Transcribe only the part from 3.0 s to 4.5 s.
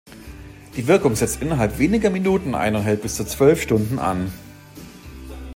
bis zu zwölf Stunden an.